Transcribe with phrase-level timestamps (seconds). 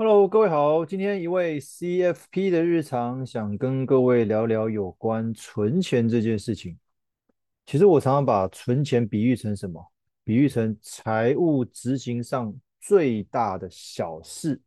[0.00, 6.78] Hello，各位好，今天一位 CFP 的日常，想跟各位聊聊有关存钱这件事情。
[7.66, 9.84] 其实我常常把存钱比喻成什么？
[10.22, 14.62] 比喻成财务执行上最大的小事，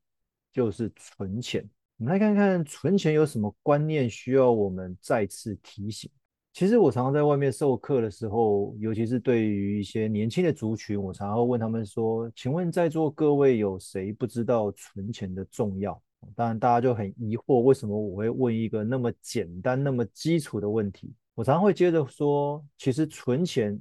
[0.51, 1.63] 就是存钱。
[1.95, 6.11] 我们来看看存钱有什么观念需要我们再次提醒。
[6.53, 15.99] 其实我常常在外面授课的时候，尤其是对于一些年轻的族群，我常常会问他们说：“请问在座各位有谁不知道存钱的重要？”
[16.35, 21.13] 当然，大家就很疑惑，为什么我会问一个那么简单、那么基础的问题？
[21.35, 23.79] 我常常会接着说：“其实存钱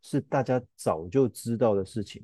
[0.00, 2.22] 是大家早就知道的事情，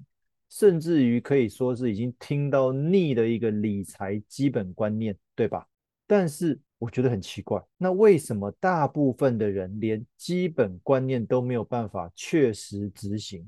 [0.49, 5.67] 甚至于可以说是已经听到腻的一个理财基本观念，对吧？”
[6.07, 13.47] 但是，我觉得很奇怪，那为什么大部分的人连基本观念都没有办法确实执行，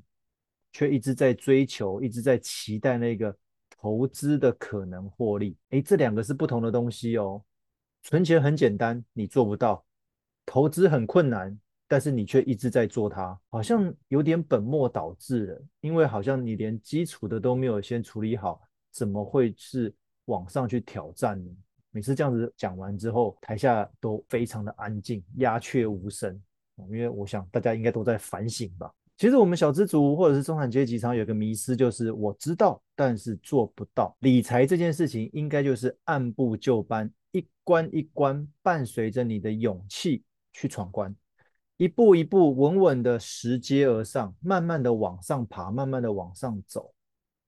[0.70, 3.34] 却一直在追求，一直在期待那个
[3.70, 5.56] 投资的可能获利？
[5.70, 7.42] 诶，这两个是不同的东西哦。
[8.02, 9.82] 存钱很简单，你做不到；
[10.44, 15.64] 投资很困难，但是你却一直在做它，好像有点本末倒置了。
[15.80, 19.94] 因为好像你连基础的都没有先处理好，怎么会是
[20.26, 21.50] 往上去挑战呢？
[21.92, 26.40] 每次这样子讲完之后，台下都非常的安静，鸦雀无声。
[26.90, 28.90] 因为我想大家应该都在反省吧。
[29.18, 34.16] 其实我们小资族或者是中产阶级常有个迷思，就是我知道，但是做不到。
[34.20, 41.14] 理财这件事情，应该就是按部就班，一关一关，伴随着你的勇气去闯关，
[41.76, 46.92] 一步一步稳稳的拾阶而上，慢慢的往上爬，慢慢的往上走。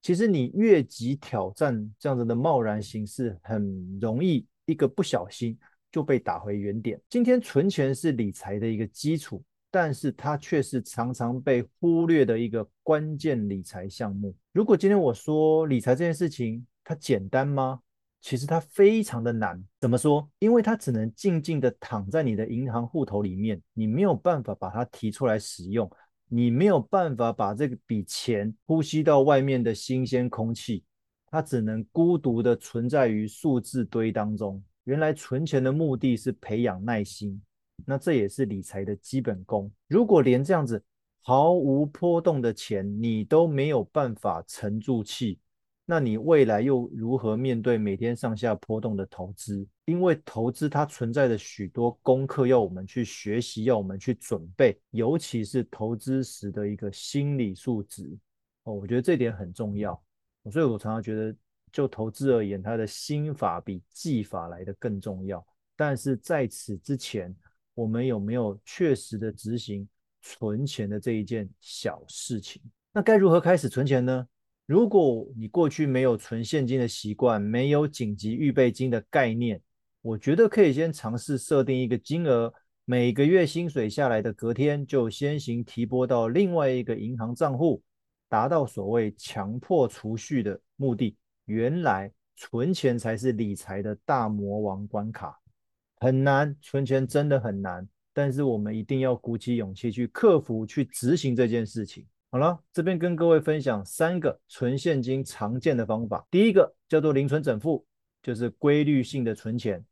[0.05, 5.58] 其实你越级挑战这样子的贸然行事，很容易一个不小心
[5.91, 7.00] 就被打回原点。
[7.08, 14.36] 今天存钱是理财的一个基础，但是它却是常常被忽略的一个关键理财项目。
[14.52, 17.80] 如果今天我说理财这件事情它简单吗？
[18.20, 19.62] 其实它非常的难。
[19.80, 20.28] 怎么说？
[20.39, 25.90] 因为它只能静静的躺在你的银行户头里面，你没有办法把它提出来使用。
[26.29, 30.83] 你没有办法把这个笔钱呼吸到外面的新鲜空气，
[31.27, 34.62] 它只能孤独的存在于数字堆当中。
[34.85, 37.40] 原来存钱的目的是培养耐心，
[37.86, 39.70] 那这也是理财的基本功。
[39.89, 40.83] 如果连这样子
[41.23, 45.39] 毫无波动的钱你都没有办法沉住气，
[45.86, 49.67] 那你未来又如何面对每天上下波动的投资？
[49.84, 58.11] 因为投资它存在着许多功课要我们去学习，要我们去准备，尤其是投资时的一个心理素质
[58.62, 60.02] 哦，我觉得这点很重要。
[60.50, 61.36] 所以我常常觉得，
[61.70, 65.44] 就投资而言，它的心法比技法来得更重要。
[65.77, 67.34] 但是在此之前，
[67.74, 69.86] 我们有没有确实的执行
[70.23, 72.62] 存钱的这一件小事情？
[72.92, 74.27] 那该如何开始存钱呢？
[74.67, 79.61] 如果你过去没有存现金的习惯，没有紧急预备金的概念，
[80.01, 82.51] 我觉得可以先尝试设定一个金额，
[82.86, 87.83] 每个月薪水下来的隔天就先行提拨到另外一个银行账户，
[88.27, 91.14] 达到所谓强迫储蓄的目的。
[91.45, 95.39] 原来存钱才是理财的大魔王关卡，
[95.97, 102.07] 很难，存钱真的很难，但是我们一定要鼓起勇气去克服，去执行这件事情。
[102.34, 106.27] 好了，这边跟各位分享三个存现金常见的方法。
[106.33, 107.86] 第一个叫做零存整付，
[108.24, 109.84] 就是规律性的存钱。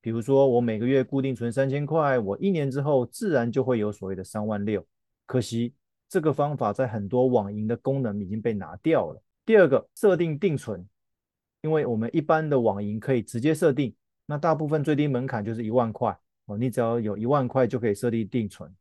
[0.00, 4.86] 比如说，我每个月固定存三千块，我一年之后自然就会有所谓的三万六。
[5.26, 5.74] 可惜
[6.08, 9.20] 这个方法在很多网银的功能已经被拿掉了。
[9.44, 10.86] 第二个，设定定存，
[11.62, 13.92] 因为我们一般的网银可以直接设定，
[14.24, 18.72] 那大部分最低门槛就是一万块哦，你只要有一万块就可以设定定存。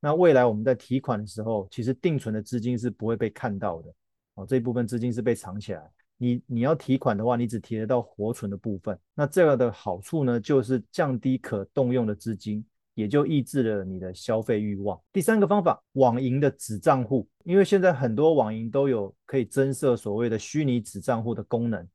[0.00, 3.94] 那未来我们在提款的时候，其实定存的资金是不会被看到的
[4.34, 5.90] 哦，这一部分资金是被藏起来。
[6.16, 8.98] 你你要提款的话，你只提得到活存的部分。
[9.14, 15.00] 那这个的好处呢，就是降低可动用的资金，也就抑制了你的消费欲望。
[15.12, 21.86] 第三个方法，网银的子账户，因为现在很多网银都有可以增设所谓的虚拟子账户的功能，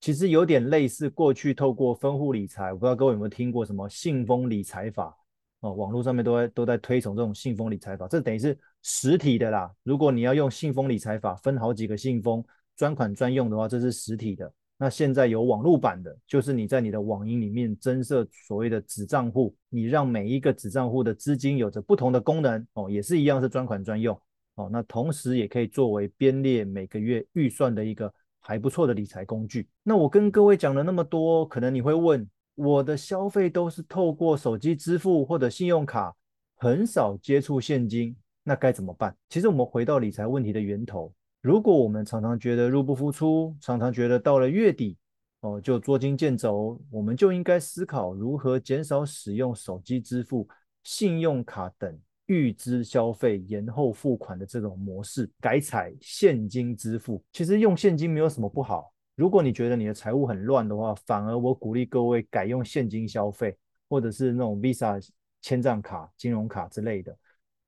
[0.00, 2.72] 其实有点类似过去透过分户理财。
[2.72, 5.16] 我不知道各位有没有听过什么信封理财法？
[5.60, 9.70] 哦，网络上面都在都在推崇这种信封理财法，这等于是实体的啦。
[9.82, 12.42] 如果你要用信封理财法，分好几个信封，
[12.76, 14.50] 专款专用的话，这是实体的。
[14.78, 24.18] 那现在有网络版的，就是你在你的网银里面增设所谓的子账户，你让每一个子账户的资金有着不同的功能哦，也是一样是专款专用
[24.54, 24.70] 哦。
[24.72, 29.68] 那同时也可以作为编列每个月预算的一个还不错的理财工具。
[29.82, 32.26] 那我跟各位讲了那么多，可能你会问。
[32.62, 36.14] 我的消费都是透过手机支付或者信用卡，
[36.56, 39.16] 很少接触现金，那该怎么办？
[39.30, 41.10] 其实我们回到理财问题的源头，
[41.40, 44.98] 如果我们常常觉得入不敷出，常常觉得到了月底
[45.40, 50.46] 哦，就捉襟见肘，我们就应该思考如何减少使用手机支付、
[50.82, 57.24] 信用卡等预支消费、延后付款的这种模式，改采现金支付。
[57.32, 58.92] 其实用现金没有什么不好。
[59.20, 63.54] 如果你觉得你的财务很乱的话，反而我鼓励各位改用现金消费，
[63.86, 65.06] 或者是那种 Visa
[65.42, 67.14] 签帐卡、金融卡之类的。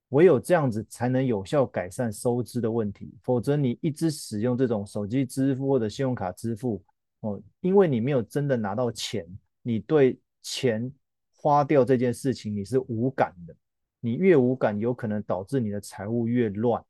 [0.09, 6.83] 唯有这样子才能有效改善收支的问题，否则你一直使用这种手机支付或者信用卡支付，
[7.19, 9.23] 哦，因为你没有真的拿到钱，
[9.61, 10.91] 你对钱
[11.35, 13.55] 花掉这件事情你是无感的，
[13.99, 16.83] 你越无感，有可能导致你的财务越乱，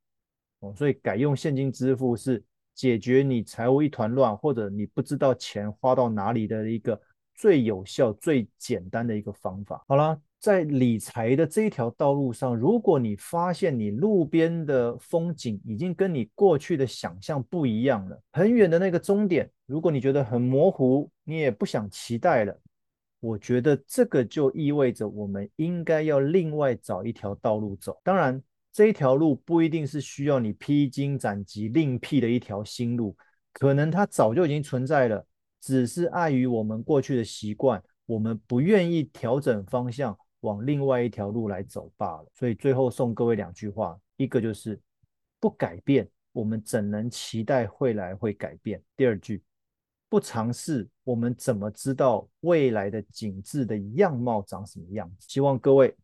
[0.59, 2.41] 哦，所以改用现金支付是。
[2.75, 6.99] 解决你财务一团乱，或者你不知道钱花到哪里的一个
[7.35, 9.83] 最有效、最简单的一个方法。
[9.87, 22.59] 好了，在理财的这一条道路上，如果你发现你路边的风景已经跟你过去的想象不一样了，很远的那个终点，如果你觉得很模糊，你也不想期待了，
[23.19, 27.99] 我觉得这个就意味着我们应该要另外找一条道路走。
[28.03, 28.41] 当然。
[28.73, 33.15] 这一条路不一定是需要你披荆斩棘另辟的一条新路，
[33.51, 35.23] 可能它早就已经存在了，
[35.61, 42.25] 只是碍于我们过去的习惯，我们不愿意调整方向往另外一条路来走罢了。
[42.33, 44.81] 所以最后送各位两句话，一个就是
[45.39, 48.81] 不改变，我们怎能期待未来会改变？
[48.97, 49.43] 第二句，
[50.09, 55.27] 不尝试，我们怎么知道未来的景致的样貌长什么样子？
[55.29, 55.95] 希望各位。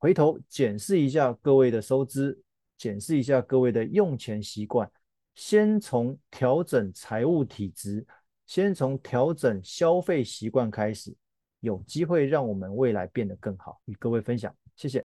[0.00, 2.42] 回头检视一下各位的收支，
[2.78, 4.90] 检视一下各位的用钱习惯，
[5.34, 8.06] 先从调整财务体质，
[8.46, 11.14] 先从调整消费习惯开始，
[11.60, 13.78] 有机会让我们未来变得更好。
[13.84, 15.09] 与各位分享，谢谢。